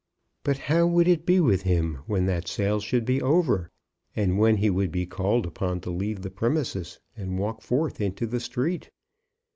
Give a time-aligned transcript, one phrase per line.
[0.43, 3.69] But how would it be with him when that sale should be over,
[4.15, 8.25] and when he would be called upon to leave the premises and walk forth into
[8.25, 8.89] the street?